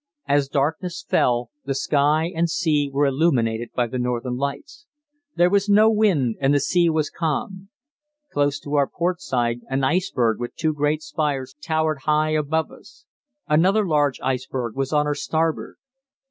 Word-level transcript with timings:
As 0.27 0.49
darkness 0.49 1.05
fell, 1.07 1.51
the 1.65 1.75
sky 1.75 2.25
and 2.33 2.49
sea 2.49 2.89
were 2.91 3.05
illuminated 3.05 3.69
by 3.75 3.85
the 3.85 3.99
northern 3.99 4.35
lights. 4.35 4.87
There 5.35 5.47
was 5.51 5.69
no 5.69 5.91
wind 5.91 6.37
and 6.41 6.55
the 6.55 6.59
sea 6.59 6.89
was 6.89 7.11
calm. 7.11 7.69
Close 8.31 8.59
to 8.61 8.73
our 8.73 8.87
port 8.87 9.21
side 9.21 9.59
an 9.69 9.83
iceberg 9.83 10.39
with 10.39 10.55
two 10.55 10.73
great 10.73 11.03
spires 11.03 11.55
towered 11.61 11.99
high 12.05 12.31
above 12.31 12.71
us; 12.71 13.05
another 13.47 13.85
large 13.87 14.19
iceberg 14.21 14.75
was 14.75 14.91
on 14.91 15.05
our 15.05 15.13
starboard. 15.13 15.75